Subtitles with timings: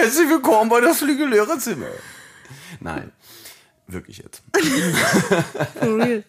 [0.00, 1.88] Herzlich willkommen bei das Flügellehrerzimmer.
[2.80, 3.12] Nein,
[3.86, 4.42] wirklich jetzt.
[5.78, 6.24] For real.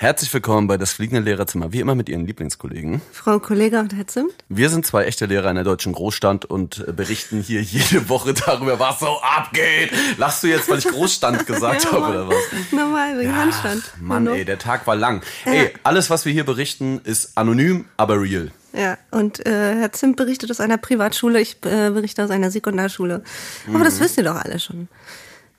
[0.00, 3.02] Herzlich willkommen bei das fliegende Lehrerzimmer, wie immer mit Ihren Lieblingskollegen.
[3.12, 4.32] Frau Kollega und Herr Zimt?
[4.48, 8.32] Wir sind zwei echte Lehrer in der deutschen Großstadt und äh, berichten hier jede Woche
[8.32, 9.90] darüber, was so abgeht.
[10.16, 12.72] Lachst du jetzt, weil ich Großstand gesagt Ja, habe oder was?
[12.72, 13.82] Normal, wegen Handstand.
[14.00, 15.20] Mann, ey, der Tag war lang.
[15.44, 18.52] Ey, alles, was wir hier berichten, ist anonym, aber real.
[18.72, 23.22] Ja, und äh, Herr Zimt berichtet aus einer Privatschule, ich äh, berichte aus einer Sekundarschule.
[23.68, 24.88] Aber das wisst ihr doch alle schon.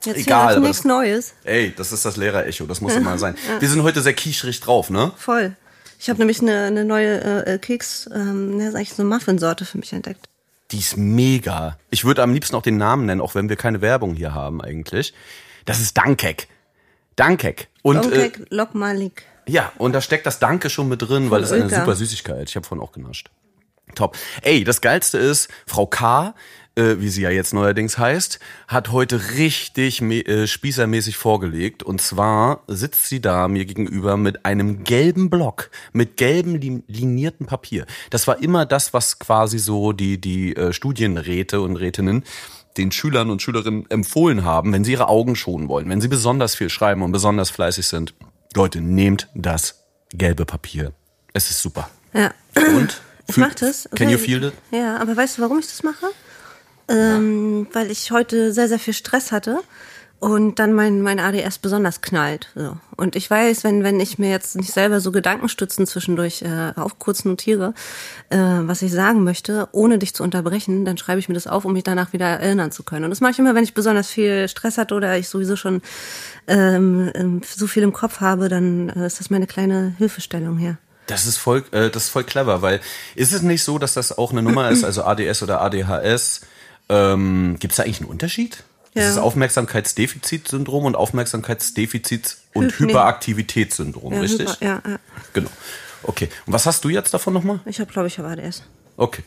[0.04, 0.18] Jetzt.
[0.18, 1.34] Egal, aber nichts das- Neues.
[1.44, 3.36] Ey, das ist das Lehrerecho, das muss immer sein.
[3.60, 5.12] Wir sind heute sehr kieschrig drauf, ne?
[5.18, 5.56] Voll.
[6.00, 9.66] Ich habe nämlich eine, eine neue äh, Keks, ähm, das ist eigentlich so eine Muffin-Sorte
[9.66, 10.28] für mich entdeckt.
[10.72, 11.78] Die ist mega.
[11.92, 14.62] Ich würde am liebsten auch den Namen nennen, auch wenn wir keine Werbung hier haben
[14.62, 15.14] eigentlich.
[15.66, 16.48] Das ist Dankek.
[17.16, 17.68] Dankek.
[17.84, 19.24] Und äh, Longcake Lok Malik.
[19.48, 21.82] ja, und da steckt das Danke schon mit drin, weil es eine Ulka.
[21.82, 22.50] super Süßigkeit.
[22.50, 23.30] Ich habe vorhin auch genascht.
[23.96, 24.18] Top.
[24.42, 26.34] Ey, das geilste ist, Frau K.,
[26.76, 31.84] äh, wie sie ja jetzt neuerdings heißt, hat heute richtig äh, spießermäßig vorgelegt.
[31.84, 37.46] Und zwar sitzt sie da mir gegenüber mit einem gelben Block, mit gelbem li linierten
[37.46, 37.86] Papier.
[38.10, 42.24] Das war immer das, was quasi so die, die äh, Studienräte und Rätinnen
[42.78, 46.56] den Schülern und Schülerinnen empfohlen haben, wenn sie ihre Augen schonen wollen, wenn sie besonders
[46.56, 48.14] viel schreiben und besonders fleißig sind.
[48.56, 50.94] Leute, nehmt das gelbe Papier.
[51.34, 51.90] Es ist super.
[52.14, 52.34] Ja.
[52.56, 53.02] Und?
[53.28, 53.90] Ich mach das.
[53.96, 54.54] Can you feel it?
[54.72, 56.08] Ja, aber weißt du, warum ich das mache?
[56.88, 59.60] Ähm, weil ich heute sehr, sehr viel Stress hatte
[60.22, 62.50] und dann mein, mein ADS besonders knallt.
[62.54, 62.78] So.
[62.96, 67.00] Und ich weiß, wenn, wenn ich mir jetzt nicht selber so Gedankenstützen zwischendurch äh, auf
[67.00, 67.74] kurz notiere,
[68.30, 71.66] äh, was ich sagen möchte, ohne dich zu unterbrechen, dann schreibe ich mir das auf,
[71.66, 73.06] um mich danach wieder erinnern zu können.
[73.06, 75.82] Und das mache ich immer, wenn ich besonders viel Stress hatte oder ich sowieso schon
[76.48, 80.78] ähm, ähm, so viel im Kopf habe, dann äh, ist das meine kleine Hilfestellung hier.
[81.08, 82.80] Das ist voll, äh, das ist voll clever, weil
[83.16, 86.42] ist es nicht so, dass das auch eine Nummer ist, also ADS oder ADHS?
[86.92, 88.64] Ähm, Gibt es da eigentlich einen Unterschied?
[88.94, 89.10] Das Ja.
[89.12, 92.88] ist Aufmerksamkeitsdefizitsyndrom und Aufmerksamkeitsdefizits- und Hyp- nee.
[92.90, 94.50] Hyperaktivitätssyndrom, Ja, richtig?
[94.50, 95.00] super, ja, ja.
[95.34, 95.50] Genau.
[96.04, 96.30] Okay.
[96.46, 97.60] Und was hast du jetzt davon nochmal?
[97.66, 98.64] Ich habe, glaube ich, habe ADS.
[98.98, 99.24] Okay.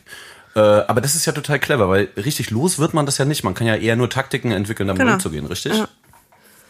[0.55, 3.43] Äh, aber das ist ja total clever, weil richtig los wird man das ja nicht.
[3.43, 5.13] Man kann ja eher nur Taktiken entwickeln, damit Genau.
[5.13, 5.73] umzugehen, richtig?
[5.73, 5.87] Ja.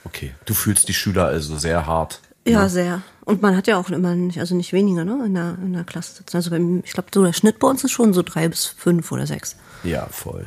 [0.06, 0.34] Okay.
[0.46, 2.22] Du fühlst die Schüler also sehr hart.
[2.48, 3.02] Ja, sehr.
[3.26, 5.84] Und man hat ja auch immer nicht, also nicht weniger, ne, in der, in der
[5.84, 6.38] Klasse sitzen.
[6.38, 9.12] Also beim, ich glaube, so der Schnitt bei uns ist schon so drei bis fünf
[9.12, 9.56] oder sechs.
[9.84, 10.46] Ja, voll.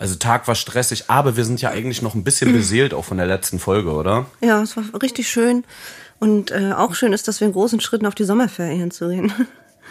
[0.00, 3.18] Also Tag war stressig, aber wir sind ja eigentlich noch ein bisschen beseelt auch von
[3.18, 4.26] der letzten Folge, oder?
[4.40, 5.62] Ja, es war richtig schön.
[6.18, 9.32] Und äh, auch schön ist, dass wir in großen Schritten auf die Sommerferien zugehen.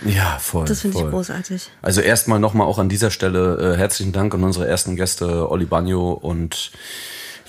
[0.05, 0.63] Ja, voll.
[0.63, 1.69] Das finde ich großartig.
[1.81, 5.65] Also erstmal nochmal auch an dieser Stelle äh, herzlichen Dank an unsere ersten Gäste Olli
[5.65, 6.71] Bagno und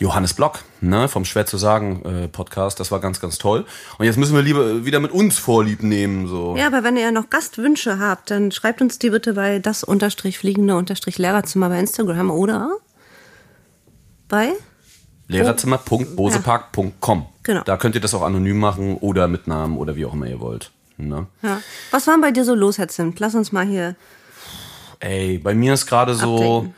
[0.00, 2.80] Johannes Block, ne, vom Schwer zu sagen äh, Podcast.
[2.80, 3.66] Das war ganz, ganz toll.
[3.98, 6.56] Und jetzt müssen wir lieber wieder mit uns Vorlieb nehmen, so.
[6.56, 10.38] Ja, aber wenn ihr noch Gastwünsche habt, dann schreibt uns die bitte bei das unterstrich
[10.38, 12.70] fliegende unterstrich Lehrerzimmer bei Instagram oder
[14.26, 14.52] bei
[15.28, 17.26] Lehrerzimmer.bosepark.com.
[17.42, 17.62] Genau.
[17.64, 20.40] Da könnt ihr das auch anonym machen oder mit Namen oder wie auch immer ihr
[20.40, 20.70] wollt.
[20.96, 21.26] Ne?
[21.42, 21.60] ja.
[21.90, 23.20] Was war denn bei dir so los, Herr Zimt?
[23.20, 23.96] Lass uns mal hier.
[24.98, 26.72] Ey, bei mir ist gerade so,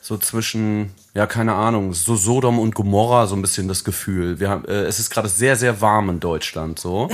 [0.00, 4.40] so zwischen, ja, keine Ahnung, so Sodom und Gomorra so ein bisschen das Gefühl.
[4.40, 7.08] Wir haben, äh, es ist gerade sehr, sehr warm in Deutschland so.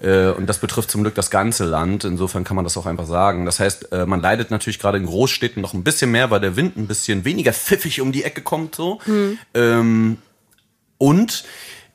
[0.00, 2.04] Äh, und das betrifft zum Glück das ganze Land.
[2.04, 3.46] Insofern kann man das auch einfach sagen.
[3.46, 6.54] Das heißt, äh, man leidet natürlich gerade in Großstädten noch ein bisschen mehr, weil der
[6.54, 9.00] Wind ein bisschen weniger pfiffig um die Ecke kommt so.
[9.54, 10.18] Ähm,
[10.98, 11.44] und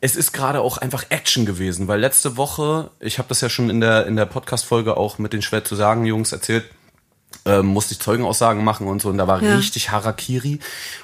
[0.01, 3.69] es ist gerade auch einfach Action gewesen, weil letzte Woche, ich habe das ja schon
[3.69, 6.65] in der, in der Podcast-Folge auch mit den schwer zu sagen Jungs erzählt,
[7.45, 9.55] ähm, musste ich Zeugenaussagen machen und so und da war Ja.
[9.55, 10.59] richtig Harakiri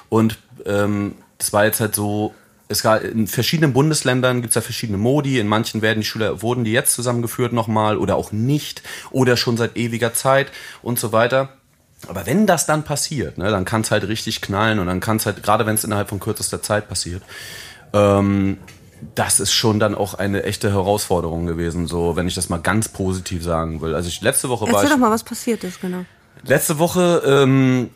[0.08, 2.34] und ähm, das war jetzt halt so,
[2.68, 6.64] es gab in verschiedenen Bundesländern gibt's ja verschiedene Modi, in manchen werden die Schüler, wurden
[6.64, 10.52] die jetzt zusammengeführt nochmal oder auch nicht oder schon seit ewiger Zeit
[10.82, 11.50] und so weiter.
[12.06, 15.42] Aber wenn das dann passiert, ne, dann kann's halt richtig knallen und dann kann's halt,
[15.42, 17.22] gerade wenn es innerhalb von kürzester Zeit passiert,
[17.92, 18.58] ähm,
[19.14, 22.88] das ist schon dann auch eine echte Herausforderung gewesen, so wenn ich das mal ganz
[22.88, 23.94] positiv sagen will.
[23.94, 26.04] Also ich letzte Woche war Erzähl doch mal, was passiert ist, genau.
[26.44, 27.90] Letzte Woche, ähm,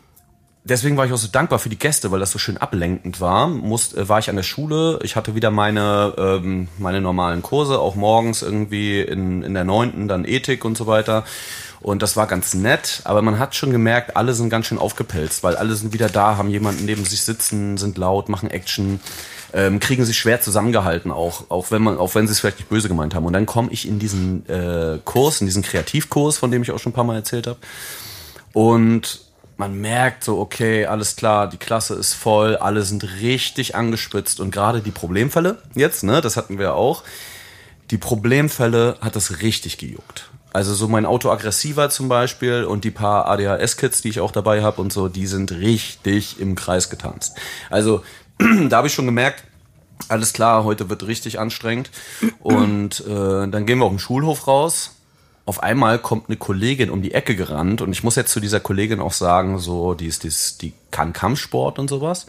[0.63, 3.47] deswegen war ich auch so dankbar für die Gäste, weil das so schön ablenkend war.
[3.47, 7.79] Muss, äh, war ich an der Schule, ich hatte wieder meine, ähm, meine normalen Kurse,
[7.79, 11.23] auch morgens irgendwie in, in der neunten, dann Ethik und so weiter.
[11.81, 15.43] Und das war ganz nett, aber man hat schon gemerkt, alle sind ganz schön aufgepelzt,
[15.43, 18.99] weil alle sind wieder da, haben jemanden neben sich sitzen, sind laut, machen Action,
[19.53, 22.69] ähm, kriegen sich schwer zusammengehalten auch, auch wenn man, auch wenn sie es vielleicht nicht
[22.69, 23.25] böse gemeint haben.
[23.25, 26.79] Und dann komme ich in diesen äh, Kurs, in diesen Kreativkurs, von dem ich auch
[26.79, 27.59] schon ein paar Mal erzählt habe.
[28.55, 29.19] Und
[29.57, 34.51] man merkt so, okay, alles klar, die Klasse ist voll, alle sind richtig angespitzt und
[34.51, 37.03] gerade die Problemfälle jetzt, ne, das hatten wir auch,
[37.91, 40.29] die Problemfälle hat das richtig gejuckt.
[40.53, 44.63] Also so mein Auto aggressiver zum Beispiel und die paar ADHS-Kids, die ich auch dabei
[44.63, 47.35] habe und so, die sind richtig im Kreis getanzt.
[47.69, 48.03] Also
[48.69, 49.43] da habe ich schon gemerkt,
[50.07, 51.91] alles klar, heute wird richtig anstrengend.
[52.39, 54.94] Und äh, dann gehen wir auf den Schulhof raus.
[55.45, 58.59] Auf einmal kommt eine Kollegin um die Ecke gerannt und ich muss jetzt zu dieser
[58.59, 62.25] Kollegin auch sagen, so, die ist, die, ist, die kann Kampfsport und sowas.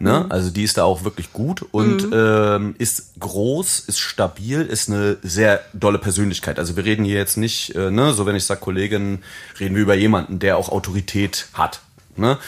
[0.00, 0.24] Ne?
[0.24, 0.32] Mhm.
[0.32, 2.12] Also die ist da auch wirklich gut und mhm.
[2.14, 6.58] ähm, ist groß, ist stabil, ist eine sehr dolle Persönlichkeit.
[6.58, 9.20] Also wir reden hier jetzt nicht, äh, ne, so wenn ich sage Kollegin,
[9.58, 11.80] reden wir über jemanden, der auch Autorität hat.
[12.16, 12.38] Ne?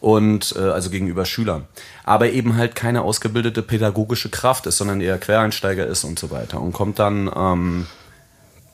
[0.00, 1.64] Und äh, also gegenüber Schülern.
[2.04, 6.60] Aber eben halt keine ausgebildete pädagogische Kraft ist, sondern eher Quereinsteiger ist und so weiter.
[6.60, 7.86] Und kommt dann ähm,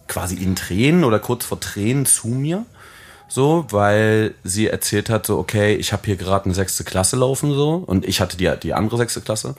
[0.08, 2.64] quasi in Tränen oder kurz vor Tränen zu mir
[3.32, 7.54] so, weil sie erzählt hat, so, okay, ich habe hier gerade eine sechste Klasse laufen,
[7.54, 9.54] so, und ich hatte die, die andere sechste Klasse.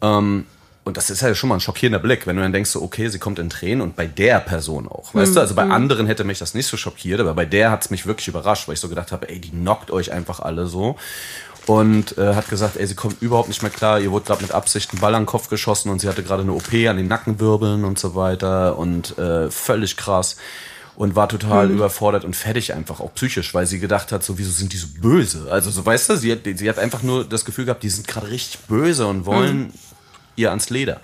[0.00, 0.46] Ähm,
[0.84, 3.08] und das ist ja schon mal ein schockierender Blick, wenn du dann denkst, so, okay,
[3.08, 5.14] sie kommt in Tränen und bei der Person auch.
[5.14, 5.34] Weißt mhm.
[5.34, 5.72] du, also bei mhm.
[5.72, 8.66] anderen hätte mich das nicht so schockiert, aber bei der hat es mich wirklich überrascht,
[8.66, 10.96] weil ich so gedacht habe, ey, die knockt euch einfach alle so.
[11.66, 14.52] Und äh, hat gesagt, ey, sie kommt überhaupt nicht mehr klar, ihr wurde gerade mit
[14.52, 17.06] Absicht ein Ball an den Kopf geschossen und sie hatte gerade eine OP an den
[17.06, 20.36] Nackenwirbeln und so weiter und äh, völlig krass
[20.96, 21.76] und war total mhm.
[21.76, 24.86] überfordert und fertig einfach, auch psychisch, weil sie gedacht hat, so, wieso sind die so
[25.00, 25.48] böse?
[25.50, 28.06] Also, so, weißt du, sie hat, sie hat einfach nur das Gefühl gehabt, die sind
[28.06, 29.72] gerade richtig böse und wollen mhm.
[30.36, 31.00] ihr ans Leder.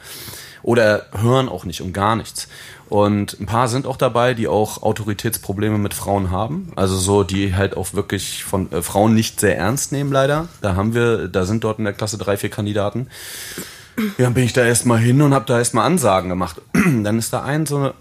[0.66, 2.48] Oder hören auch nicht und gar nichts.
[2.88, 6.72] Und ein paar sind auch dabei, die auch Autoritätsprobleme mit Frauen haben.
[6.74, 10.48] Also so, die halt auch wirklich von äh, Frauen nicht sehr ernst nehmen, leider.
[10.62, 13.06] Da haben wir, da sind dort in der Klasse drei, vier Kandidaten.
[13.96, 16.60] Ja, dann bin ich da erstmal hin und habe da erstmal Ansagen gemacht.
[16.72, 17.94] dann ist da ein, so eine,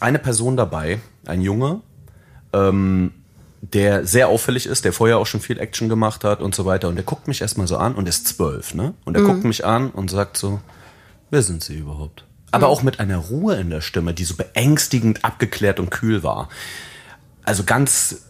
[0.00, 1.80] eine Person dabei, ein Junge,
[2.52, 3.12] ähm,
[3.60, 6.88] der sehr auffällig ist, der vorher auch schon viel Action gemacht hat und so weiter.
[6.88, 8.94] Und der guckt mich erstmal so an und ist zwölf, ne?
[9.04, 9.26] Und er mhm.
[9.26, 10.60] guckt mich an und sagt so,
[11.30, 12.24] wer sind Sie überhaupt?
[12.50, 12.72] Aber mhm.
[12.72, 16.48] auch mit einer Ruhe in der Stimme, die so beängstigend abgeklärt und kühl war.
[17.44, 18.22] Also ganz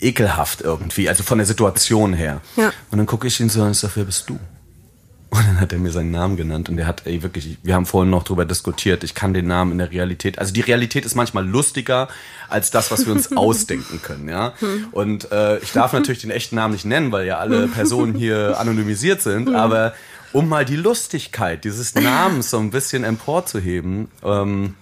[0.00, 2.40] ekelhaft irgendwie, also von der Situation her.
[2.56, 2.72] Ja.
[2.90, 4.38] Und dann gucke ich ihn so an und sage, wer bist du?
[5.32, 7.86] Und dann hat er mir seinen Namen genannt und er hat, ey, wirklich, wir haben
[7.86, 11.14] vorhin noch drüber diskutiert, ich kann den Namen in der Realität, also die Realität ist
[11.14, 12.08] manchmal lustiger
[12.50, 14.52] als das, was wir uns ausdenken können, ja.
[14.90, 18.60] Und äh, ich darf natürlich den echten Namen nicht nennen, weil ja alle Personen hier
[18.60, 19.94] anonymisiert sind, aber
[20.32, 24.74] um mal die Lustigkeit dieses Namens so ein bisschen emporzuheben, ähm,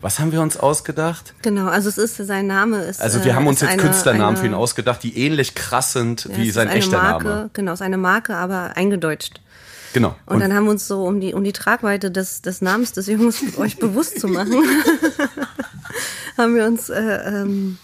[0.00, 1.34] was haben wir uns ausgedacht?
[1.42, 3.02] Genau, also es ist sein Name ist.
[3.02, 6.24] Also wir haben uns jetzt eine, Künstlernamen eine, für ihn ausgedacht, die ähnlich krass sind
[6.24, 7.50] ja, wie sein echter Marke, Name.
[7.52, 9.42] Genau, seine Marke, aber eingedeutscht.
[9.92, 10.16] Genau.
[10.24, 12.92] Und, und, dann haben wir uns so, um die, um die Tragweite des, des Namens
[12.92, 14.54] des Jungs euch bewusst zu machen,
[16.38, 17.78] haben wir uns äh, ähm,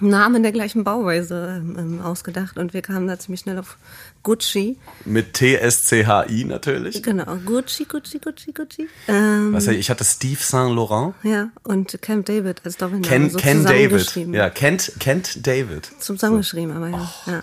[0.00, 3.78] Namen der gleichen Bauweise ähm, ausgedacht und wir kamen da ziemlich schnell auf
[4.22, 4.78] Gucci.
[5.04, 7.02] Mit T-S-C-H-I natürlich.
[7.02, 8.88] Genau, Gucci, Gucci, Gucci, Gucci.
[9.08, 11.14] Ähm, Was, ich hatte Steve Saint Laurent.
[11.22, 13.06] Ja, und Camp David als Doppelname.
[13.06, 14.14] Ken, so Ken David.
[14.32, 15.88] Ja, Kent, Kent David.
[15.98, 16.76] Zusammengeschrieben, so.
[16.76, 17.30] aber ja, oh.
[17.30, 17.42] ja.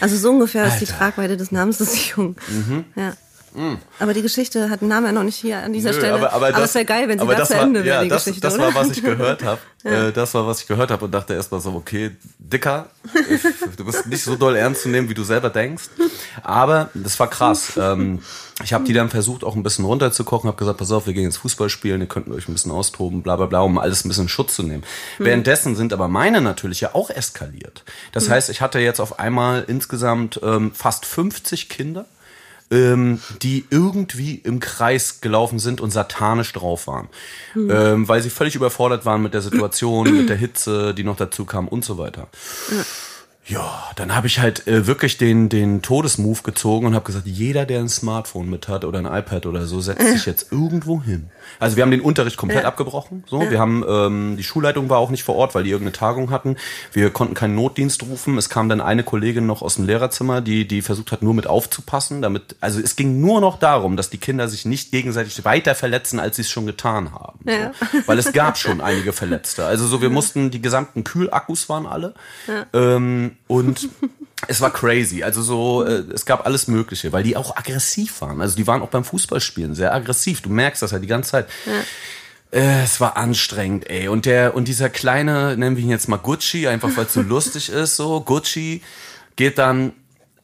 [0.00, 0.74] Also so ungefähr Alter.
[0.74, 2.36] ist die Tragweite des Namens des Jungen.
[2.48, 2.84] Mhm.
[2.96, 3.14] Ja.
[3.54, 3.74] Mm.
[4.00, 6.14] Aber die Geschichte hat den Namen ja noch nicht hier an dieser Nö, Stelle.
[6.14, 8.24] Aber, aber, aber es wäre geil, wenn sie da zu Ende wäre, ja, die das,
[8.24, 9.60] Geschichte, Das war, was ich gehört habe.
[9.84, 10.08] ja.
[10.08, 12.88] äh, das war, was ich gehört habe und dachte erstmal so, okay, Dicker,
[13.76, 15.84] du bist nicht so doll ernst zu nehmen, wie du selber denkst.
[16.42, 17.72] Aber das war krass.
[17.84, 18.20] Ähm,
[18.62, 21.24] ich habe die dann versucht, auch ein bisschen runterzukochen, habe gesagt, pass auf, wir gehen
[21.24, 24.08] jetzt Fußball spielen, ihr könnt euch ein bisschen austoben, bla bla bla, um alles ein
[24.08, 24.84] bisschen in Schutz zu nehmen.
[25.18, 25.24] Mhm.
[25.24, 27.82] Währenddessen sind aber meine natürlich ja auch eskaliert.
[28.12, 28.32] Das mhm.
[28.32, 32.06] heißt, ich hatte jetzt auf einmal insgesamt ähm, fast 50 Kinder
[32.74, 37.08] ähm, die irgendwie im Kreis gelaufen sind und satanisch drauf waren.
[37.54, 37.70] Mhm.
[37.70, 41.44] Ähm, weil sie völlig überfordert waren mit der Situation, mit der Hitze, die noch dazu
[41.44, 42.28] kam und so weiter.
[42.70, 42.84] Ja.
[43.46, 47.66] Ja, dann habe ich halt äh, wirklich den, den Todesmove gezogen und habe gesagt, jeder,
[47.66, 51.28] der ein Smartphone mit hat oder ein iPad oder so, setzt sich jetzt irgendwo hin.
[51.60, 52.68] Also wir haben den Unterricht komplett ja.
[52.68, 53.24] abgebrochen.
[53.26, 53.50] So, ja.
[53.50, 56.56] wir haben ähm, die Schulleitung war auch nicht vor Ort, weil die irgendeine Tagung hatten.
[56.92, 58.38] Wir konnten keinen Notdienst rufen.
[58.38, 61.46] Es kam dann eine Kollegin noch aus dem Lehrerzimmer, die die versucht hat, nur mit
[61.46, 62.56] aufzupassen, damit.
[62.62, 66.36] Also es ging nur noch darum, dass die Kinder sich nicht gegenseitig weiter verletzen, als
[66.36, 67.40] sie es schon getan haben.
[67.44, 67.72] Ja.
[67.92, 67.98] So.
[68.06, 69.66] Weil es gab schon einige Verletzte.
[69.66, 72.14] Also so, wir mussten die gesamten Kühlakkus waren alle.
[72.72, 73.88] Ähm, und
[74.48, 75.22] es war crazy.
[75.22, 78.40] Also so, äh, es gab alles Mögliche, weil die auch aggressiv waren.
[78.40, 80.40] Also die waren auch beim Fußballspielen sehr aggressiv.
[80.42, 81.48] Du merkst das ja die ganze Zeit.
[81.66, 82.60] Ja.
[82.60, 84.08] Äh, es war anstrengend, ey.
[84.08, 87.22] Und der, und dieser kleine, nennen wir ihn jetzt mal Gucci, einfach weil es so
[87.28, 88.20] lustig ist, so.
[88.20, 88.82] Gucci
[89.36, 89.92] geht dann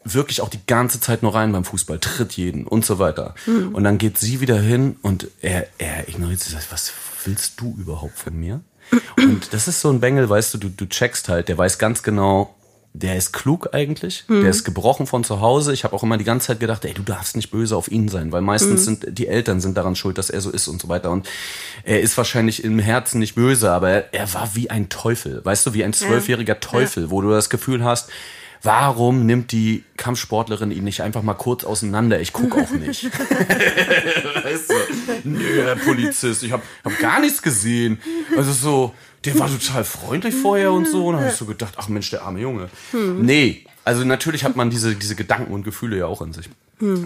[0.03, 3.35] wirklich auch die ganze Zeit nur rein beim Fußball, tritt jeden und so weiter.
[3.47, 3.75] Mhm.
[3.75, 6.93] Und dann geht sie wieder hin und er, er ignoriert sie, sagt, was
[7.25, 8.61] willst du überhaupt von mir?
[9.17, 12.03] Und das ist so ein Bengel, weißt du, du, du checkst halt, der weiß ganz
[12.03, 12.57] genau,
[12.93, 15.73] der ist klug eigentlich, der ist gebrochen von zu Hause.
[15.73, 18.09] Ich habe auch immer die ganze Zeit gedacht, ey, du darfst nicht böse auf ihn
[18.09, 20.89] sein, weil meistens sind die Eltern sind daran schuld, dass er so ist und so
[20.89, 21.11] weiter.
[21.11, 21.29] Und
[21.85, 25.67] er ist wahrscheinlich im Herzen nicht böse, aber er, er war wie ein Teufel, weißt
[25.67, 28.11] du, wie ein zwölfjähriger Teufel, wo du das Gefühl hast,
[28.63, 32.21] warum nimmt die Kampfsportlerin ihn nicht einfach mal kurz auseinander?
[32.21, 33.05] Ich guck auch nicht.
[34.45, 34.75] weißt du?
[35.25, 38.01] Nö, Herr Polizist, ich habe hab gar nichts gesehen.
[38.37, 41.07] Also so, der war total freundlich vorher und so.
[41.07, 42.69] Und dann habe ich so gedacht, ach Mensch, der arme Junge.
[43.23, 46.49] Nee, also natürlich hat man diese, diese Gedanken und Gefühle ja auch in sich.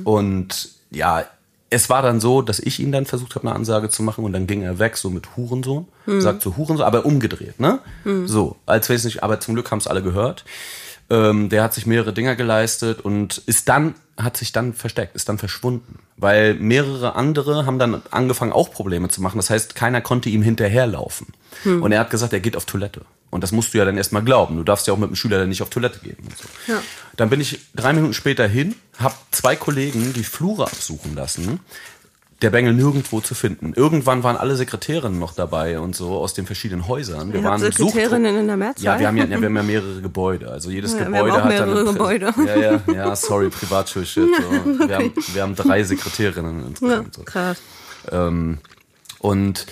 [0.04, 1.24] Und ja,
[1.70, 4.32] es war dann so, dass ich ihn dann versucht habe, eine Ansage zu machen und
[4.32, 5.86] dann ging er weg, so mit Hurensohn.
[6.20, 7.80] Sagt so Hurensohn, aber umgedreht, ne?
[8.26, 10.44] So, als wäre es nicht, aber zum Glück haben es alle gehört.
[11.10, 15.28] Ähm, der hat sich mehrere Dinger geleistet und ist dann, hat sich dann versteckt, ist
[15.28, 15.98] dann verschwunden.
[16.16, 19.36] Weil mehrere andere haben dann angefangen, auch Probleme zu machen.
[19.36, 21.26] Das heißt, keiner konnte ihm hinterherlaufen.
[21.64, 23.02] Und er hat gesagt, er geht auf Toilette.
[23.30, 24.56] Und das musst du ja dann erstmal glauben.
[24.56, 26.16] Du darfst ja auch mit dem Schüler dann nicht auf Toilette gehen.
[26.22, 26.44] Und so.
[26.72, 26.80] Ja.
[27.16, 31.58] Dann bin ich drei Minuten später hin, habe zwei Kollegen die Flure absuchen lassen.
[32.42, 33.72] Der Bengel nirgendwo zu finden.
[33.74, 37.32] Irgendwann waren alle Sekretärinnen noch dabei und so aus den verschiedenen Häusern.
[37.32, 37.60] Wir Ihr waren.
[37.60, 38.84] Sekretärinnen in der Mehrzahl?
[38.84, 40.50] Ja, wir haben ja, ja, wir haben ja mehrere Gebäude.
[40.50, 42.34] Also jedes Ja, wir Gebäude haben auch hat dann mehrere Prä- Gebäude.
[42.46, 44.28] Ja, ja, ja, sorry, Privatschulshit.
[44.36, 44.78] So.
[44.88, 47.14] Wir, haben, wir haben drei Sekretärinnen Ja, insgesamt.
[47.14, 47.22] So.
[47.22, 47.58] krass.
[48.10, 48.58] Ähm,
[49.20, 49.66] und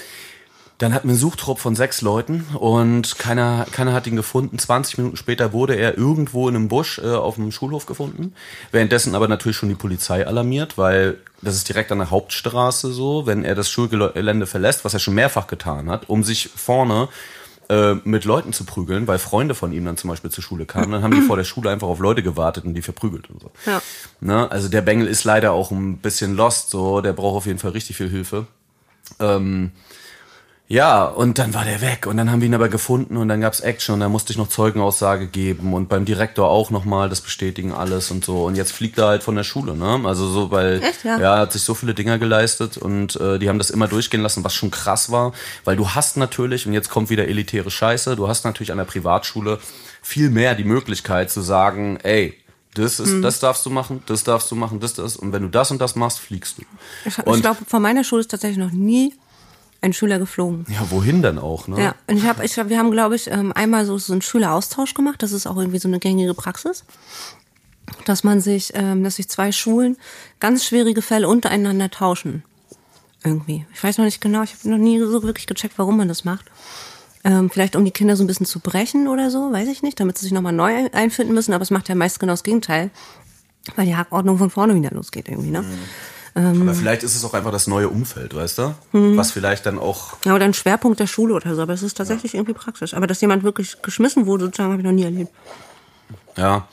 [0.79, 4.59] dann hatten wir einen Suchtrupp von sechs Leuten und keiner, keiner hat ihn gefunden.
[4.59, 8.35] 20 Minuten später wurde er irgendwo in einem Busch äh, auf dem Schulhof gefunden.
[8.73, 13.27] Währenddessen aber natürlich schon die Polizei alarmiert, weil das ist direkt an der Hauptstraße so,
[13.27, 17.09] wenn er das Schulgelände verlässt, was er schon mehrfach getan hat, um sich vorne
[17.69, 20.93] äh, mit Leuten zu prügeln, weil Freunde von ihm dann zum Beispiel zur Schule kamen,
[20.93, 23.51] dann haben die vor der Schule einfach auf Leute gewartet und die verprügelt und so.
[23.67, 23.83] Ja.
[24.21, 24.51] Ne?
[24.51, 27.73] Also der Bengel ist leider auch ein bisschen lost, so, der braucht auf jeden Fall
[27.73, 28.47] richtig viel Hilfe.
[29.19, 29.73] Ähm,
[30.69, 33.43] ja, und dann war der weg und dann haben wir ihn aber gefunden und dann
[33.43, 37.21] gab's Action und dann musste ich noch Zeugenaussage geben und beim Direktor auch nochmal das
[37.21, 40.01] bestätigen alles und so und jetzt fliegt er halt von der Schule, ne?
[40.05, 41.19] Also so, weil Echt, ja?
[41.19, 44.45] er hat sich so viele Dinger geleistet und äh, die haben das immer durchgehen lassen,
[44.45, 45.33] was schon krass war,
[45.65, 48.87] weil du hast natürlich, und jetzt kommt wieder elitäre Scheiße, du hast natürlich an der
[48.87, 49.59] Privatschule
[50.01, 52.35] viel mehr die Möglichkeit zu sagen, ey,
[52.75, 53.21] das ist, Mhm.
[53.23, 55.17] das darfst du machen, das darfst du machen, das, das.
[55.17, 56.63] Und wenn du das und das machst, fliegst du.
[57.05, 59.13] Ich, ich glaube, von meiner Schule ist tatsächlich noch nie
[59.83, 60.65] ein Schüler geflogen.
[60.69, 61.79] Ja, wohin denn auch, ne?
[61.83, 64.95] Ja, und ich habe, ich, wir haben, glaube ich, ähm, einmal so, so einen Schüleraustausch
[64.95, 65.23] gemacht.
[65.23, 66.85] Das ist auch irgendwie so eine gängige Praxis,
[68.05, 69.97] dass man sich, ähm, dass sich zwei Schulen
[70.41, 72.45] ganz schwierige Fälle untereinander tauschen.
[73.25, 73.67] Irgendwie.
[73.75, 74.43] Ich weiß noch nicht genau.
[74.43, 76.47] Ich habe noch nie so wirklich gecheckt, warum man das macht.
[77.25, 80.01] Ähm, vielleicht um die Kinder so ein bisschen zu brechen oder so, weiß ich nicht,
[80.01, 81.53] damit sie sich nochmal neu ein- einfinden müssen.
[81.53, 82.91] Aber es macht ja meist genau das Gegenteil,
[83.77, 85.51] weil die Hackordnung von vorne wieder losgeht irgendwie.
[85.51, 85.65] Ne?
[86.35, 88.75] Aber vielleicht ist es auch einfach das neue Umfeld, weißt du?
[88.93, 89.17] Mhm.
[89.17, 90.17] Was vielleicht dann auch.
[90.25, 91.61] Ja, oder ein Schwerpunkt der Schule oder so.
[91.61, 92.95] Aber es ist tatsächlich irgendwie praktisch.
[92.95, 95.31] Aber dass jemand wirklich geschmissen wurde, sozusagen, habe ich noch nie erlebt.
[96.37, 96.69] Ja.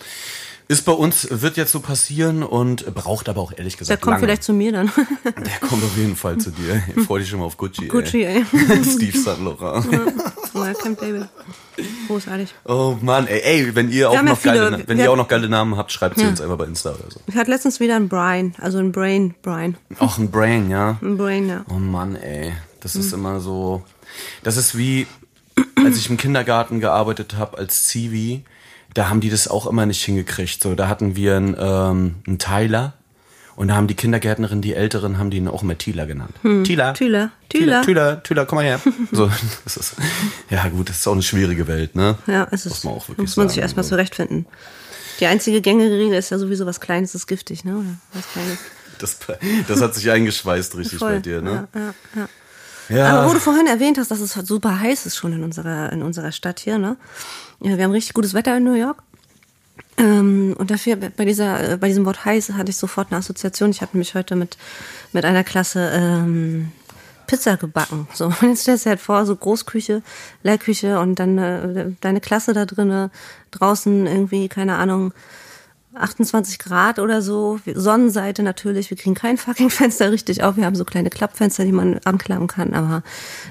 [0.69, 4.13] Ist bei uns, wird jetzt so passieren und braucht aber auch ehrlich Der gesagt kommt
[4.13, 4.25] lange.
[4.25, 4.91] vielleicht zu mir dann.
[5.25, 6.81] Der kommt auf jeden Fall zu dir.
[6.95, 7.87] Ich freu dich schon mal auf Gucci.
[7.87, 8.45] Gucci, ey.
[8.53, 8.83] ey.
[8.83, 9.85] Steve Saint Laurent.
[10.53, 11.27] Ja, Camp David.
[12.07, 12.53] Großartig.
[12.65, 15.27] Oh Mann, ey, ey wenn ihr auch ja noch geile, viele- wenn ihr auch noch
[15.27, 17.19] geile Namen habt, schreibt sie uns einfach bei Insta oder so.
[17.27, 19.77] Ich hatte letztens wieder einen Brian, also einen Brain, Brian.
[19.99, 20.97] Auch ein Brain, ja.
[21.01, 21.65] Ein Brain, ja.
[21.69, 22.53] Oh Mann, ey.
[22.81, 23.83] Das ist immer so.
[24.43, 25.05] Das ist wie,
[25.75, 28.43] als ich im Kindergarten gearbeitet habe als Zivi,
[28.93, 30.63] da haben die das auch immer nicht hingekriegt.
[30.63, 32.93] So, da hatten wir einen, ähm, einen Tyler
[33.59, 36.33] und da haben die Kindergärtnerin, die Älteren, haben die ihn auch immer Tila genannt.
[36.41, 36.93] Tila.
[36.93, 37.31] Tüler, Tila.
[37.49, 37.81] Tüler.
[37.81, 38.79] Tüler, Tüler, komm mal her.
[39.11, 39.29] So,
[39.65, 39.95] das ist,
[40.49, 42.17] ja gut, das ist auch eine schwierige Welt, ne?
[42.25, 42.83] Ja, es Muss ist.
[42.85, 43.89] man auch wirklich muss man sich sagen, erstmal so.
[43.89, 44.45] zurechtfinden.
[45.19, 47.75] Die einzige gängige Regel ist ja sowieso was Kleines ist giftig, ne?
[47.75, 48.59] Oder was Kleines.
[48.97, 49.17] Das,
[49.67, 51.15] das hat sich eingeschweißt richtig Voll.
[51.15, 51.67] bei dir, ne?
[51.73, 52.29] Ja, ja, ja.
[52.95, 53.09] Ja.
[53.09, 56.01] Aber wo du vorhin erwähnt hast, dass es super heiß ist schon in unserer, in
[56.01, 56.95] unserer Stadt hier, ne?
[57.59, 59.03] Ja, wir haben richtig gutes Wetter in New York.
[59.99, 63.71] Ähm, und dafür, bei dieser, äh, bei diesem Wort heiß hatte ich sofort eine Assoziation.
[63.71, 64.57] Ich habe nämlich heute mit,
[65.11, 66.71] mit einer Klasse ähm,
[67.27, 68.07] Pizza gebacken.
[68.13, 70.01] So, und jetzt stellst du dir halt vor, so Großküche,
[70.41, 73.11] Lehrküche und dann äh, deine Klasse da drinnen,
[73.51, 75.13] draußen irgendwie, keine Ahnung,
[75.95, 80.75] 28 Grad oder so, Sonnenseite natürlich, wir kriegen kein fucking Fenster richtig auf, wir haben
[80.75, 83.03] so kleine Klappfenster, die man anklappen kann, aber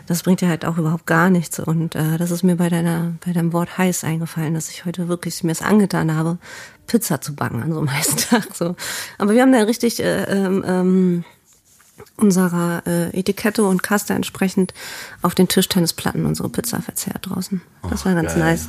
[0.07, 3.15] das bringt ja halt auch überhaupt gar nichts und äh, das ist mir bei deiner,
[3.25, 6.39] bei deinem Wort heiß eingefallen, dass ich heute wirklich mir es angetan habe,
[6.87, 8.77] Pizza zu backen an so einem heißen Tag, so.
[9.19, 11.25] Aber wir haben da richtig, äh, ähm, ähm,
[12.17, 14.75] unserer äh, Etikette und Kaste entsprechend
[15.23, 17.61] auf den Tischtennisplatten unsere Pizza verzehrt draußen.
[17.91, 18.39] Das war ganz geil.
[18.39, 18.69] nice.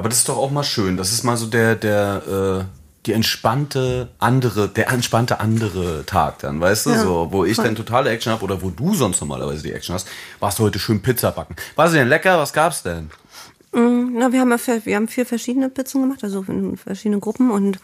[0.00, 0.96] Aber das ist doch auch mal schön.
[0.96, 2.22] Das ist mal so der, der,
[2.62, 2.64] äh,
[3.04, 6.90] die entspannte andere, der entspannte andere Tag dann, weißt du?
[6.90, 7.66] Ja, so, wo ich voll.
[7.66, 10.78] dann totale Action habe oder wo du sonst normalerweise die Action hast, warst du heute
[10.78, 11.54] schön Pizza backen.
[11.76, 12.38] War sie denn lecker?
[12.38, 13.10] Was gab's denn?
[13.72, 17.20] Mm, Na, wir haben, ja, vier- wir haben vier verschiedene Pizzen gemacht, also in verschiedene
[17.20, 17.78] Gruppen und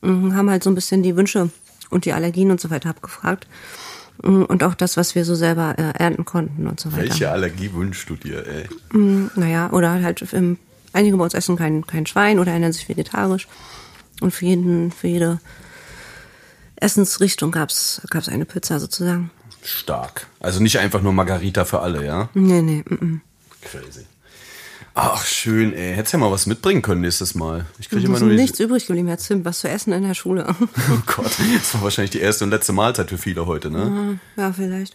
[0.00, 1.50] mm, haben halt so ein bisschen die Wünsche
[1.90, 3.46] und die Allergien und so weiter abgefragt.
[4.22, 7.02] Mm, Und auch das, was wir so selber äh, ernten konnten und so weiter.
[7.02, 8.68] Welche Allergie wünschst du dir, ey?
[9.36, 10.58] Naja, oder halt ähm,
[10.92, 13.48] einige bei uns essen kein, kein Schwein oder ernähren sich vegetarisch.
[14.20, 15.40] Und für jeden, für jede
[16.76, 19.30] Essensrichtung gab's gab's eine Pizza sozusagen.
[19.62, 20.26] Stark.
[20.40, 22.28] Also nicht einfach nur Margarita für alle, ja?
[22.34, 23.20] Nee, nee, mm, mm.
[23.62, 24.06] Crazy.
[24.94, 25.94] Ach, schön, ey.
[25.94, 27.64] Hättest ja mal was mitbringen können nächstes Mal.
[27.78, 28.42] Ich kriege immer nur ist die...
[28.42, 30.46] nichts übrig geblieben, Herr Zimt, was zu essen in der Schule.
[30.90, 34.18] Oh Gott, das war wahrscheinlich die erste und letzte Mahlzeit für viele heute, ne?
[34.36, 34.94] ja, vielleicht.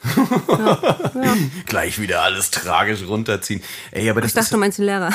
[1.66, 3.62] Gleich wieder alles tragisch runterziehen.
[3.92, 5.10] Ey, aber das Ich dachte, du meinst den Lehrer.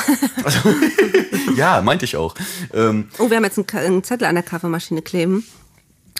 [0.45, 0.59] ist...
[1.57, 2.35] Ja, meinte ich auch.
[2.73, 5.45] Ähm, Oh, wir haben jetzt einen Zettel an der Kaffeemaschine kleben.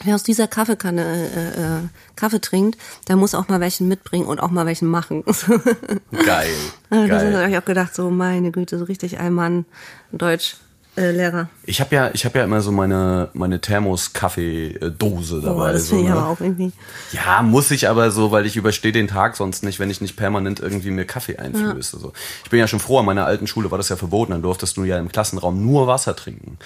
[0.04, 1.82] Wer aus dieser Kaffeekanne äh, äh,
[2.16, 5.24] Kaffee trinkt, der muss auch mal welchen mitbringen und auch mal welchen machen.
[6.26, 6.50] geil,
[6.90, 7.38] das geil.
[7.38, 9.66] habe ich auch gedacht, so meine Güte, so richtig ein Mann,
[10.12, 10.56] Deutsch,
[10.98, 11.50] äh, Lehrer.
[11.66, 15.74] Ich habe ja, ich habe ja immer so meine meine Thermos-Kaffeedose Oh, dabei.
[15.74, 16.12] das so, ich ne?
[16.12, 16.72] aber auch irgendwie.
[17.12, 20.16] Ja, muss ich aber so, weil ich überstehe den Tag sonst nicht, wenn ich nicht
[20.18, 22.00] permanent irgendwie mir Kaffee einflöße.
[22.00, 22.14] So.
[22.44, 24.78] Ich bin ja schon froh, an meiner alten Schule war das ja verboten, dann durftest
[24.78, 26.58] du ja im Klassenraum nur Wasser trinken.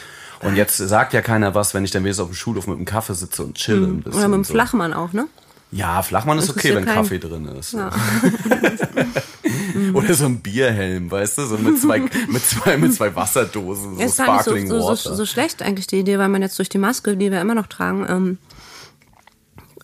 [0.41, 2.86] Und jetzt sagt ja keiner was, wenn ich dann wenigstens auf dem Schulhof mit dem
[2.86, 4.20] Kaffee sitze und chille ein bisschen.
[4.20, 4.53] Oder mit dem so.
[4.53, 5.27] Flachmann auch, ne?
[5.72, 6.96] Ja, Flachmann ist okay, wenn keinen.
[6.96, 7.74] Kaffee drin ist.
[7.74, 7.91] Ja.
[9.94, 14.01] Oder so ein Bierhelm, weißt du, so mit zwei, mit zwei, mit zwei Wasserdosen, so
[14.01, 14.96] Ja, so, Sparkling so, Water.
[14.96, 17.56] so, so schlecht eigentlich die Idee, weil man jetzt durch die Maske, die wir immer
[17.56, 18.38] noch tragen, ähm,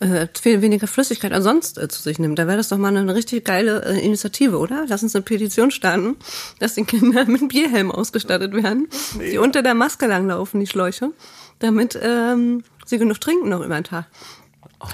[0.04, 2.38] äh, viel weniger Flüssigkeit als sonst äh, zu sich nimmt.
[2.38, 4.84] Da wäre das doch mal eine richtig geile äh, Initiative, oder?
[4.86, 6.16] Lass uns eine Petition starten,
[6.58, 11.10] dass die Kinder mit Bierhelm ausgestattet werden, die unter der Maske langlaufen, die Schläuche,
[11.58, 14.06] damit ähm, sie genug trinken noch über den Tag.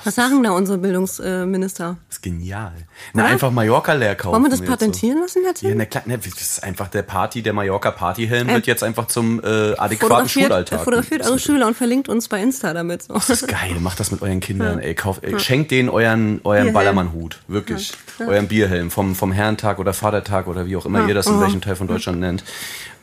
[0.04, 1.96] Was sagen da unsere Bildungsminister?
[2.08, 2.72] Das ist genial.
[3.12, 3.32] Na, Oder?
[3.32, 4.34] einfach Mallorca leer kaufen.
[4.34, 5.68] Wollen wir das patentieren lassen So.
[5.68, 8.82] Ja, na klar, ne, das ist einfach der Party, der Mallorca Partyhelm Ähm, wird jetzt
[8.82, 10.84] einfach zum äh, adäquaten Schulalltag.
[10.84, 13.02] fotografiert eure Schüler und verlinkt uns bei Insta damit.
[13.02, 13.14] So.
[13.14, 14.94] Das ist geil, macht das mit euren Kindern, ey.
[14.94, 15.38] Kauft, ey.
[15.38, 16.72] Schenkt denen euren, euren.
[16.72, 17.40] Ballermann-Hut.
[17.48, 17.92] Wirklich.
[18.18, 21.60] Euren Bierhelm vom, vom Herrentag oder Vatertag oder wie auch immer ihr das in welchem
[21.60, 22.44] Teil von Deutschland nennt.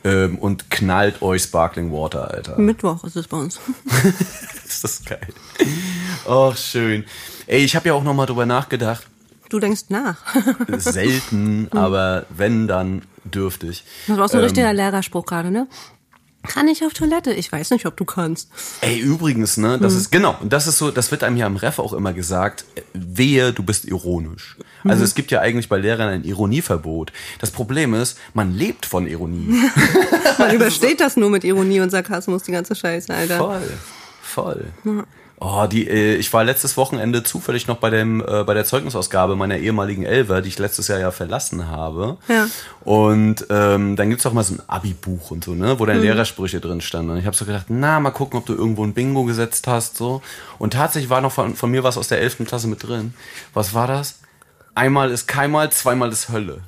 [0.04, 2.58] Ähm, und knallt euch Sparkling Water, Alter.
[2.58, 3.58] Mittwoch ist es bei uns.
[4.66, 5.28] ist das geil.
[6.28, 7.04] Ach, schön.
[7.46, 9.06] Ey, ich habe ja auch noch mal drüber nachgedacht.
[9.48, 10.16] Du denkst nach.
[10.76, 13.84] Selten, aber wenn, dann dürftig.
[14.06, 15.66] Das war so ein Ähm, richtiger Lehrerspruch gerade, ne?
[16.48, 17.32] Kann ich auf Toilette?
[17.32, 18.48] Ich weiß nicht, ob du kannst.
[18.80, 21.56] Ey, übrigens, ne, das ist, genau, und das ist so, das wird einem ja im
[21.56, 24.56] Ref auch immer gesagt, äh, wehe, du bist ironisch.
[24.84, 27.12] Also es gibt ja eigentlich bei Lehrern ein Ironieverbot.
[27.40, 29.54] Das Problem ist, man lebt von Ironie.
[30.38, 33.38] Man übersteht das nur mit Ironie und Sarkasmus, die ganze Scheiße, Alter.
[33.38, 33.72] Voll,
[34.22, 35.04] voll.
[35.40, 39.36] Oh, die, äh, ich war letztes Wochenende zufällig noch bei dem, äh, bei der Zeugnisausgabe
[39.36, 42.16] meiner ehemaligen Elfer, die ich letztes Jahr ja verlassen habe.
[42.26, 42.48] Ja.
[42.84, 45.88] Und ähm, dann gibt's auch mal so ein Abi-Buch und so, ne, wo Mhm.
[45.88, 47.10] dann Lehrersprüche drin standen.
[47.12, 49.96] Und ich habe so gedacht, na, mal gucken, ob du irgendwo ein Bingo gesetzt hast,
[49.96, 50.22] so.
[50.58, 52.38] Und tatsächlich war noch von, von mir was aus der 11.
[52.44, 53.14] Klasse mit drin.
[53.54, 54.18] Was war das?
[54.74, 56.62] Einmal ist keinmal, zweimal ist Hölle.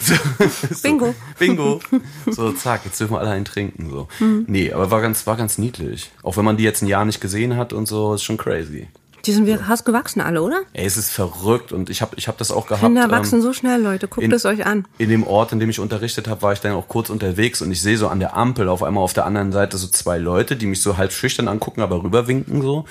[0.00, 0.14] So,
[0.74, 1.14] so, Bingo.
[1.38, 1.80] Bingo.
[2.30, 3.90] So, zack, jetzt dürfen wir alle einen trinken.
[3.90, 4.08] So.
[4.20, 4.44] Mhm.
[4.48, 6.10] Nee, aber war ganz, war ganz niedlich.
[6.22, 8.88] Auch wenn man die jetzt ein Jahr nicht gesehen hat und so, ist schon crazy.
[9.26, 10.62] Die sind wir hast gewachsen alle, oder?
[10.72, 12.82] Ey, es ist verrückt und ich habe ich hab das auch gehabt.
[12.82, 14.06] Kinder ähm, wachsen so schnell, Leute.
[14.08, 14.86] Guckt in- es euch an.
[14.98, 17.70] in dem Ort, in dem ich unterrichtet habe, war ich dann auch kurz unterwegs und
[17.72, 20.56] ich sehe so an der Ampel auf einmal auf der anderen Seite so zwei Leute,
[20.56, 22.84] die mich so halb schüchtern angucken, aber rüberwinken so.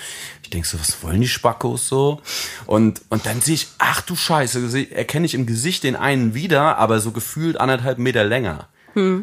[0.44, 2.20] Ich denk so, was wollen die Spackos so?
[2.66, 6.78] Und, und dann sehe ich, ach du Scheiße, erkenne ich im Gesicht den einen wieder,
[6.78, 8.68] aber so gefühlt anderthalb Meter länger.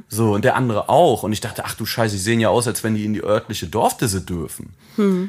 [0.08, 1.22] So, und der andere auch.
[1.22, 3.24] Und ich dachte, ach du Scheiße, die sehen ja aus, als wenn die in die
[3.24, 4.74] örtliche Dorfdisse dürfen.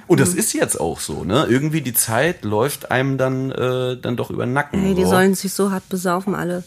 [0.08, 1.46] Und das ist jetzt auch so, ne?
[1.50, 4.84] Irgendwie die Zeit läuft einem dann, äh, dann doch über den Nacken.
[4.84, 5.12] Ey, die so.
[5.12, 6.64] sollen sich so hart besaufen, alle.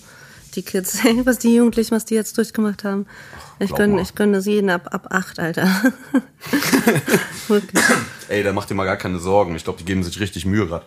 [0.54, 3.06] Die Kids, was die Jugendlichen, was die jetzt durchgemacht haben.
[3.58, 5.68] Ich gönne, ich gönne es jeden ab, ab acht, Alter.
[8.28, 9.54] Ey, da macht ihr mal gar keine Sorgen.
[9.54, 10.84] Ich glaube, die geben sich richtig Mühe gerade.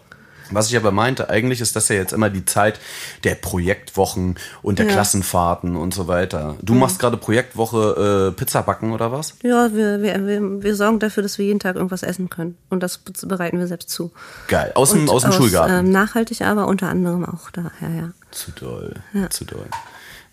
[0.52, 2.80] Was ich aber meinte, eigentlich ist das ja jetzt immer die Zeit
[3.24, 4.92] der Projektwochen und der Ja.
[4.94, 6.56] Klassenfahrten und so weiter.
[6.62, 9.36] Du machst gerade Projektwoche äh, Pizza backen oder was?
[9.44, 12.58] Ja, wir, wir, wir, wir sorgen dafür, dass wir jeden Tag irgendwas essen können.
[12.70, 14.12] Und das bereiten wir selbst zu.
[14.48, 14.72] Geil.
[14.76, 15.86] Aus dem, Und aus dem Schulgarten.
[15.86, 18.10] Ähm, nachhaltig aber unter anderem auch daher, ja.
[18.32, 18.94] Zu doll,
[19.30, 19.66] zu doll.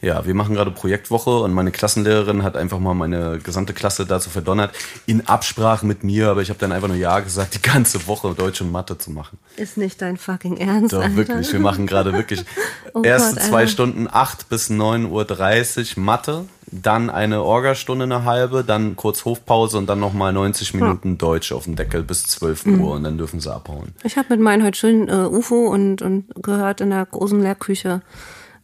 [0.07, 4.31] Ja, wir machen gerade Projektwoche und meine Klassenlehrerin hat einfach mal meine gesamte Klasse dazu
[4.31, 4.71] verdonnert,
[5.07, 8.33] in Absprache mit mir, aber ich habe dann einfach nur Ja gesagt, die ganze Woche
[8.33, 9.37] Deutsch und Mathe zu machen.
[9.57, 11.17] Ist nicht dein fucking Ernst, Doch, Alter.
[11.17, 11.53] wirklich.
[11.53, 12.45] Wir machen gerade wirklich
[12.95, 13.71] Oh erste Gott, zwei Alter.
[13.73, 19.89] Stunden 8 bis 9.30 Uhr Mathe, dann eine Orgastunde eine halbe, dann kurz Hofpause und
[19.89, 22.81] dann nochmal 90 Minuten Deutsch auf dem Deckel bis 12 Mhm.
[22.81, 23.89] Uhr und dann dürfen sie abhauen.
[24.05, 28.03] Ich habe mit meinen heute schön äh, UFO und, und gehört in der großen Lehrküche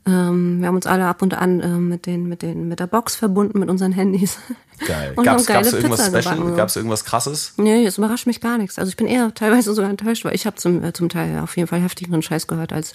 [0.05, 2.89] Ähm, wir haben uns alle ab und an äh, mit den mit den mit der
[2.89, 4.39] Box verbunden mit unseren Handys.
[4.85, 5.13] Geil.
[5.17, 6.37] Und Gab's, haben geile gab's irgendwas Pizza Special?
[6.37, 6.57] gebacken.
[6.57, 7.53] Gab's irgendwas krasses?
[7.57, 8.81] Nee, es überrascht mich gar nichts.
[8.81, 11.57] Also ich bin eher teilweise sogar enttäuscht, weil ich habe zum, äh, zum Teil auf
[11.57, 12.95] jeden Fall heftigeren Scheiß gehört als.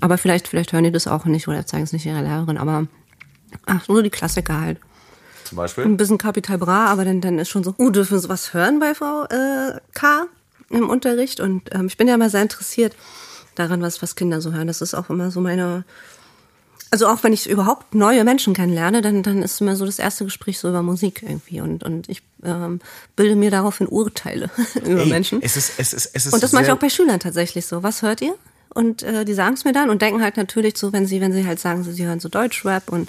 [0.00, 2.88] Aber vielleicht, vielleicht hören die das auch nicht oder zeigen es nicht ihrer Lehrerin, aber
[3.66, 4.80] ach, so die Klassiker halt.
[5.44, 5.84] Zum Beispiel?
[5.84, 8.80] Ein bisschen Capital Bra, aber dann, dann ist schon so, uh, dürfen wir sowas hören
[8.80, 10.26] bei Frau äh, K
[10.70, 11.38] im Unterricht?
[11.38, 12.96] Und ähm, ich bin ja immer sehr interessiert
[13.54, 14.66] daran, was, was Kinder so hören.
[14.66, 15.84] Das ist auch immer so meine.
[16.94, 20.22] Also auch wenn ich überhaupt neue Menschen kennenlerne, dann, dann ist immer so das erste
[20.22, 21.60] Gespräch so über Musik irgendwie.
[21.60, 22.78] Und, und ich ähm,
[23.16, 24.48] bilde mir daraufhin Urteile
[24.86, 25.42] über Ey, Menschen.
[25.42, 27.82] Es ist, es ist, es ist Und das mache ich auch bei Schülern tatsächlich so.
[27.82, 28.36] Was hört ihr?
[28.72, 31.32] Und äh, die sagen es mir dann und denken halt natürlich so, wenn sie, wenn
[31.32, 33.08] sie halt sagen, sie, sie hören so Deutschrap und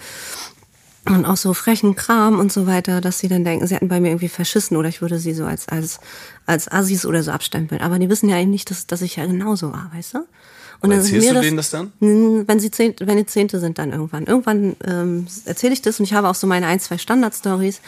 [1.07, 3.99] und auch so frechen Kram und so weiter, dass sie dann denken, sie hätten bei
[3.99, 5.99] mir irgendwie verschissen oder ich würde sie so als als
[6.47, 7.81] als Assis oder so abstempeln.
[7.81, 10.25] Aber die wissen ja eben nicht, dass, dass ich ja genauso war, weißt du?
[10.85, 11.91] Und dann erzählst du denen das dann?
[11.99, 14.25] Hm, Wenn sie zehn, wenn die Zehnte sind, dann irgendwann.
[14.25, 17.81] Irgendwann ähm, erzähle ich das und ich habe auch so meine ein, zwei Standard-Stories,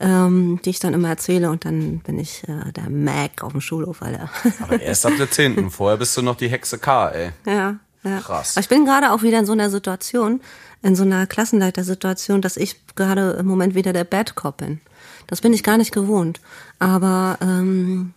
[0.00, 3.60] ähm, die ich dann immer erzähle und dann bin ich äh, der Mac auf dem
[3.60, 4.30] Schulhof, Alter.
[4.62, 5.70] Aber erst ab der 10.
[5.70, 7.30] Vorher bist du noch die Hexe K, ey.
[7.46, 8.20] Ja, ja.
[8.20, 8.52] Krass.
[8.56, 10.40] Aber ich bin gerade auch wieder in so einer Situation,
[10.82, 14.80] in so einer Klassenleitersituation, dass ich gerade im Moment wieder der Bad Cop bin.
[15.28, 16.40] Das bin ich gar nicht gewohnt.
[16.78, 18.12] Aber ähm,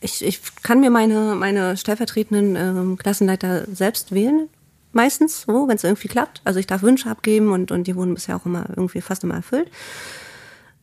[0.00, 4.48] ich, ich kann mir meine, meine stellvertretenden ähm, Klassenleiter selbst wählen.
[4.92, 6.40] Meistens, so, wenn es irgendwie klappt.
[6.44, 9.34] Also ich darf Wünsche abgeben und, und die wurden bisher auch immer irgendwie fast immer
[9.34, 9.70] erfüllt.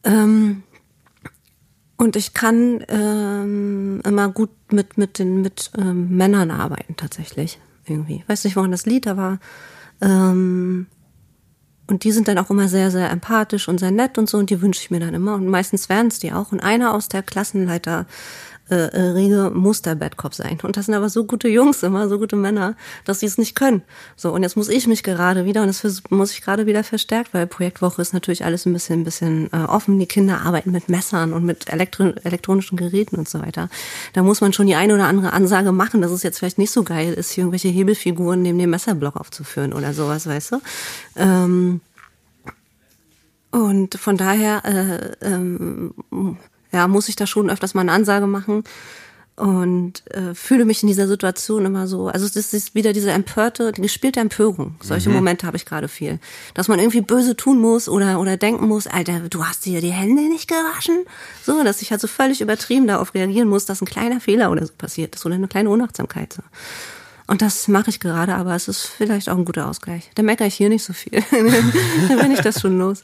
[0.04, 0.64] Ähm,
[1.98, 7.60] und ich kann ähm, immer gut mit, mit den mit ähm, Männern arbeiten, tatsächlich.
[7.88, 8.24] Irgendwie.
[8.28, 9.40] Weiß nicht, woran das Lied da war.
[10.02, 10.88] Ähm,
[11.88, 14.38] und die sind dann auch immer sehr, sehr empathisch und sehr nett und so.
[14.38, 15.36] Und die wünsche ich mir dann immer.
[15.36, 16.52] Und meistens werden es die auch.
[16.52, 18.08] Und einer aus der Klassenleiter
[18.70, 20.60] äh, äh, Bad Cop sein.
[20.64, 22.76] Und das sind aber so gute Jungs immer, so gute Männer,
[23.06, 23.84] dass sie es nicht können.
[24.16, 27.34] So, und jetzt muss ich mich gerade wieder, und das muss ich gerade wieder verstärkt,
[27.34, 30.00] weil Projektwoche ist natürlich alles ein bisschen, ein bisschen äh, offen.
[30.00, 33.70] Die Kinder arbeiten mit Messern und mit elektro elektronischen Geräten und so weiter.
[34.14, 36.72] Da muss man schon die eine oder andere Ansage machen, dass es jetzt vielleicht nicht
[36.72, 40.62] so geil ist, hier irgendwelche Hebelfiguren neben dem Messerblock aufzuführen oder sowas, weißt du?
[41.16, 41.82] Ähm,
[43.52, 45.94] und von daher äh, ähm,
[46.76, 48.64] ja, muss ich da schon öfters mal eine Ansage machen
[49.38, 52.08] und äh, fühle mich in dieser Situation immer so.
[52.08, 54.76] Also das ist wieder diese empörte, die gespielte Empörung.
[54.82, 56.20] Solche Momente habe ich gerade viel,
[56.54, 59.92] dass man irgendwie böse tun muss oder oder denken muss, Alter, du hast dir die
[59.92, 61.06] Hände nicht gewaschen,
[61.44, 64.66] so, dass ich halt so völlig übertrieben darauf reagieren muss, dass ein kleiner Fehler oder
[64.66, 66.34] so passiert ist oder eine kleine Unachtsamkeit.
[66.34, 66.44] So.
[67.28, 70.12] Und das mache ich gerade, aber es ist vielleicht auch ein guter Ausgleich.
[70.14, 71.24] Da meckere ich hier nicht so viel.
[71.32, 73.02] Dann bin ich das schon los.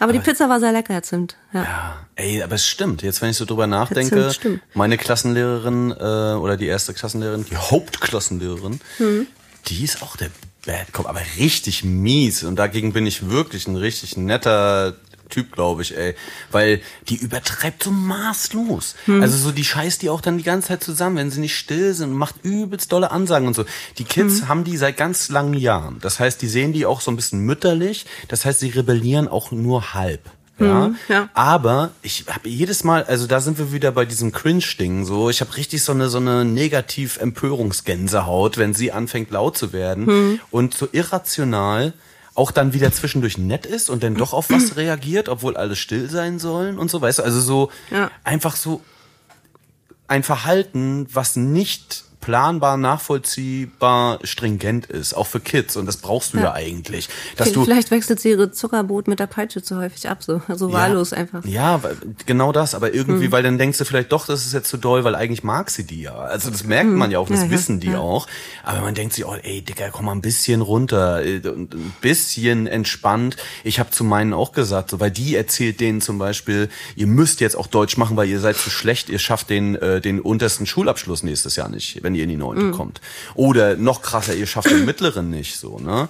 [0.00, 1.36] Aber die Pizza war sehr lecker, Herr Zimt.
[1.52, 1.62] Ja.
[1.64, 3.02] Ja, ey, aber es stimmt.
[3.02, 4.62] Jetzt, wenn ich so drüber nachdenke, stimmt.
[4.72, 5.94] meine Klassenlehrerin äh,
[6.38, 9.26] oder die erste Klassenlehrerin, die Hauptklassenlehrerin, Hm.
[9.66, 10.30] die ist auch der
[10.64, 12.44] Bad Cop, aber richtig mies.
[12.44, 14.94] Und dagegen bin ich wirklich ein richtig netter
[15.28, 16.14] Typ, glaube ich, ey.
[16.50, 18.94] Weil die übertreibt so maßlos.
[19.06, 19.22] Hm.
[19.22, 21.94] Also so, die scheißt die auch dann die ganze Zeit zusammen, wenn sie nicht still
[21.94, 23.64] sind und macht übelst dolle Ansagen und so.
[23.98, 24.48] Die Kids Hm.
[24.48, 25.98] haben die seit ganz langen Jahren.
[26.00, 28.06] Das heißt, die sehen die auch so ein bisschen mütterlich.
[28.28, 30.20] Das heißt, sie rebellieren auch nur halb.
[30.60, 31.28] Ja, ja.
[31.34, 35.30] aber ich habe jedes Mal, also da sind wir wieder bei diesem Cringe-Ding so.
[35.30, 40.06] Ich habe richtig so eine so eine negativ Empörungsgänsehaut, wenn sie anfängt laut zu werden
[40.06, 40.40] Hm.
[40.50, 41.92] und so irrational
[42.38, 46.08] auch dann wieder zwischendurch nett ist und dann doch auf was reagiert, obwohl alle still
[46.08, 48.10] sein sollen und so, weißt du, also so Ja.
[48.24, 48.80] einfach so
[50.06, 55.76] ein Verhalten, was nicht planbar, nachvollziehbar, stringent ist, auch für Kids.
[55.78, 56.52] Und das brauchst du ja, Ja.
[56.52, 57.08] eigentlich.
[57.38, 60.70] Dass du, Vielleicht wechselt sie ihre Zuckerbrot mit der Peitsche zu häufig ab, so, so
[60.70, 61.42] wahllos einfach.
[61.46, 61.80] Ja,
[62.26, 62.74] genau das.
[62.74, 63.32] Aber irgendwie, Hm.
[63.32, 65.84] weil dann denkst du vielleicht doch, das ist jetzt zu doll, weil eigentlich mag sie
[65.84, 66.16] die ja.
[66.16, 67.44] Also das merkt man ja auch, das Hm.
[67.44, 67.98] Ja, ja, wissen die ja.
[67.98, 68.26] auch.
[68.62, 72.66] Aber man denkt sich, oh, ey, Digga, komm mal ein bisschen runter äh, ein bisschen
[72.66, 73.36] entspannt.
[73.64, 77.40] Ich habe zu meinen auch gesagt, so, weil die erzählt denen zum Beispiel, ihr müsst
[77.40, 80.66] jetzt auch Deutsch machen, weil ihr seid zu schlecht, ihr schafft den, äh, den untersten
[80.66, 82.72] Schulabschluss nächstes Jahr nicht, wenn ihr in die Neunte Hm.
[82.72, 83.00] kommt.
[83.34, 86.08] Oder noch krasser, ihr schafft den mittleren nicht, so, ne?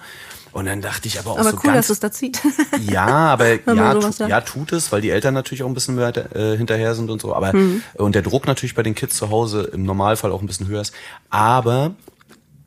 [0.50, 2.40] Und dann dachte ich aber auch Aber so cool, ganz dass es da zieht.
[2.90, 6.34] ja, aber ja, tu, ja, tut es, weil die Eltern natürlich auch ein bisschen weiter,
[6.34, 7.34] äh, hinterher sind und so.
[7.34, 7.82] Aber Mhm.
[7.94, 10.80] und der Druck natürlich bei den Kids zu Hause im Normalfall auch ein bisschen höher
[10.80, 10.94] ist.
[11.28, 11.92] Aber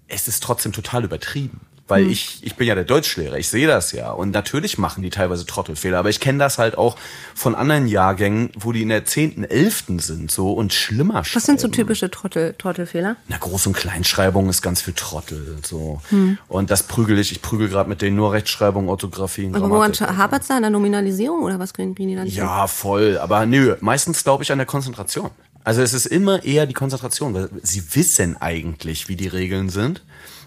[0.08, 1.62] es ist trotzdem total übertrieben.
[1.92, 2.10] Weil Mhm.
[2.10, 4.12] ich, ich bin ja der Deutschlehrer, ich sehe das ja.
[4.12, 6.00] Und natürlich machen die teilweise Trottelfehler.
[6.00, 6.98] Aber ich kenne das halt auch
[7.36, 9.84] von anderen Jahrgängen, wo die in der 10., 11.
[10.02, 11.74] sind so und schlimmer Was sind so schreiben.
[11.74, 13.18] typische Trottel, Trottelfehler?
[13.28, 15.58] Na, Groß- und Kleinschreibung ist ganz viel Trottel.
[15.66, 16.38] so Hm.
[16.48, 17.32] Und das prügel ich.
[17.32, 20.18] Ich prügel gerade mit denen nur Rechtschreibung, Orthographie und Aber woran Grammatik.
[20.18, 20.56] hapert es da?
[20.56, 22.26] An der Nominalisierung oder was kriegen die dann?
[22.28, 23.18] Ja, voll.
[23.18, 25.30] Aber nö, meistens glaube ich an der Konzentration.
[25.64, 30.02] Also es ist immer eher die Konzentration, weil sie wissen eigentlich, wie die Regeln sind.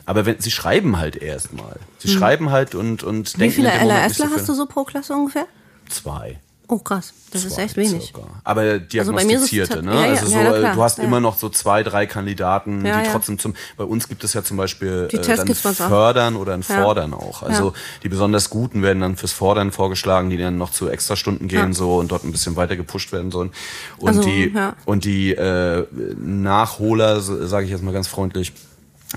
[0.07, 1.77] Aber wenn, sie schreiben halt erstmal.
[1.99, 3.35] Sie schreiben halt und, und Hm.
[3.35, 5.47] Wie denken viele Moment nicht LRSler so hast du so pro Klasse ungefähr?
[5.88, 6.38] Zwei.
[6.67, 8.07] Oh krass, das ist Zwei echt wenig.
[8.14, 8.27] circa.
[8.43, 9.95] Aber ist es diagnostizierte, tat- ne?
[9.95, 13.38] ja, ja, also so, ja, du hast immer noch so zwei, drei Kandidaten, die trotzdem
[13.38, 13.55] zum.
[13.77, 15.75] Bei uns gibt es ja zum Beispiel Die äh, dann auch.
[15.75, 16.62] Fördern oder ein.
[16.62, 17.43] Fordern auch.
[17.43, 21.75] Also die besonders Guten werden dann fürs Fordern vorgeschlagen, die dann noch zu Extrastunden gehen
[21.75, 23.53] so und dort ein bisschen weiter gepusht werden sollen.
[23.99, 24.55] Und Also, die
[24.87, 25.87] und die äh,
[26.17, 28.53] Nachholer, sage ich jetzt mal ganz freundlich,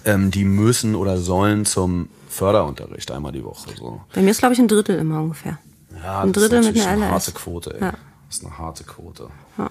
[0.06, 3.70] ähm, die müssen oder sollen zum Förderunterricht einmal die Woche.
[3.78, 4.02] So.
[4.14, 5.58] Bei mir ist glaube ich ein Drittel immer ungefähr.
[6.04, 7.82] Ja, ein das Drittel ist mit einer eine harte Quote, ey.
[7.82, 7.92] Ja.
[8.28, 9.30] Das ist eine harte Quote.
[9.58, 9.70] Ja.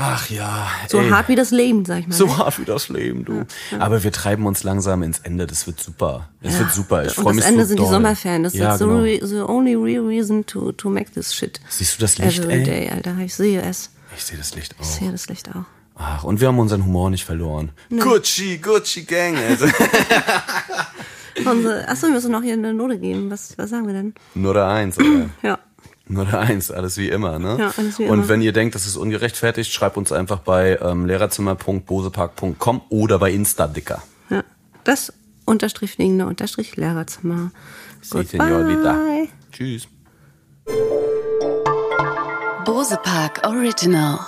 [0.00, 0.68] Ach ja.
[0.88, 1.10] So ey.
[1.10, 2.14] hart wie das Leben, sag ich mal.
[2.14, 3.44] So hart wie das Leben, du.
[3.80, 5.46] Aber wir treiben uns langsam ins Ende.
[5.48, 6.28] Das wird super.
[6.40, 6.60] Es Ja.
[6.60, 7.04] wird super.
[7.04, 7.86] Ich freue mich das Ende so sind doll.
[7.86, 8.42] die Sommerferien.
[8.44, 9.00] Das ist ja, the, genau.
[9.00, 11.60] re the only real reason to, to make this shit.
[11.68, 12.64] Siehst du das Licht, Every ey?
[12.64, 13.16] day, Alter.
[13.18, 13.90] Ich sehe es.
[14.16, 14.90] Ich sehe das Licht Ich auch.
[14.90, 15.64] sehe das Licht auch.
[16.00, 17.70] Ach, und wir haben unseren Humor nicht verloren.
[17.90, 19.36] Gucci, Gucci Gang.
[19.36, 19.66] Also.
[21.86, 23.30] Achso, wir müssen noch hier eine Note geben.
[23.30, 24.14] Was, was sagen wir denn?
[24.34, 25.28] Nur der Eins, oder?
[25.42, 25.58] Ja.
[26.10, 27.56] Nur der Eins, alles wie immer, ne?
[27.58, 28.28] Ja, alles wie Und immer.
[28.28, 33.66] wenn ihr denkt, das ist ungerechtfertigt, schreibt uns einfach bei ähm, lehrerzimmer.bosepark.com oder bei Insta,
[33.66, 34.02] Dicker.
[34.30, 34.42] ja.
[34.84, 35.12] Das
[35.44, 37.50] unterstrich fliegende unterstrich Lehrerzimmer.
[38.00, 38.16] Si.
[38.16, 39.28] Goodbye.
[39.52, 39.86] Tschüss.
[42.64, 44.18] Bose Park Original.